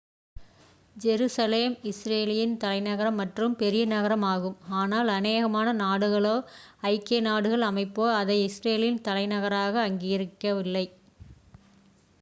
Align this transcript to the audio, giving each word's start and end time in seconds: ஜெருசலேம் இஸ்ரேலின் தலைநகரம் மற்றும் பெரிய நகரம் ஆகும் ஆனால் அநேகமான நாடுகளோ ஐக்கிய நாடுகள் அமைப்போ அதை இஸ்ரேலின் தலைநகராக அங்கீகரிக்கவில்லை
ஜெருசலேம் 0.95 1.75
இஸ்ரேலின் 1.83 2.55
தலைநகரம் 2.57 3.19
மற்றும் 3.19 3.53
பெரிய 3.55 3.83
நகரம் 3.91 4.25
ஆகும் 4.31 4.57
ஆனால் 4.79 5.11
அநேகமான 5.17 5.75
நாடுகளோ 5.77 6.33
ஐக்கிய 6.89 7.19
நாடுகள் 7.27 7.69
அமைப்போ 7.69 8.07
அதை 8.15 8.37
இஸ்ரேலின் 8.43 9.01
தலைநகராக 9.03 9.87
அங்கீகரிக்கவில்லை 9.87 10.85